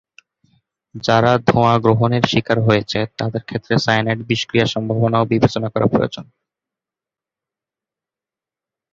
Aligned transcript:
যারা 1.03 1.31
ধোঁয়া 1.47 1.75
গ্রহণের 1.77 2.23
স্বীকার 2.23 2.57
হয়েছে 2.59 2.99
তাদের 3.17 3.41
ক্ষেত্রে 3.43 3.73
সায়ানাইড 3.77 4.19
বিষক্রিয়ার 4.27 4.73
সম্ভাবনাও 4.75 5.29
বিবেচনা 5.31 5.67
করা 5.69 5.87
প্রয়োজন। 5.87 6.25